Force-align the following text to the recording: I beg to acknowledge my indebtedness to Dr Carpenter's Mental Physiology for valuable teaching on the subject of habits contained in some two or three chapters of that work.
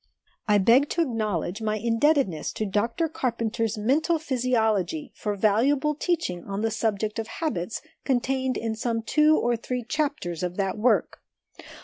I 0.47 0.57
beg 0.57 0.89
to 0.89 1.03
acknowledge 1.03 1.61
my 1.61 1.77
indebtedness 1.77 2.51
to 2.53 2.65
Dr 2.65 3.07
Carpenter's 3.07 3.77
Mental 3.77 4.17
Physiology 4.17 5.11
for 5.13 5.35
valuable 5.35 5.93
teaching 5.93 6.43
on 6.45 6.63
the 6.63 6.71
subject 6.71 7.19
of 7.19 7.27
habits 7.27 7.83
contained 8.03 8.57
in 8.57 8.73
some 8.73 9.03
two 9.03 9.37
or 9.37 9.55
three 9.55 9.83
chapters 9.83 10.41
of 10.41 10.57
that 10.57 10.75
work. 10.75 11.21